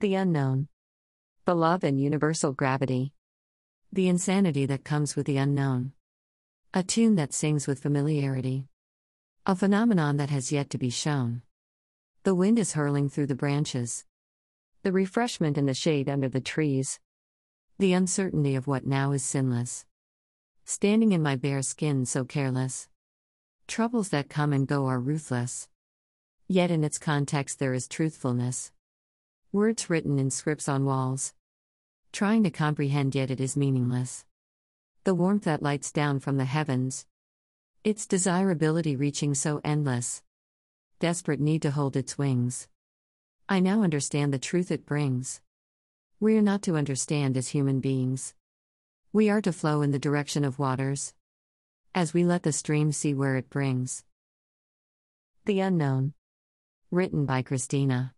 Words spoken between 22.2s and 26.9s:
careless. Troubles that come and go are ruthless. Yet in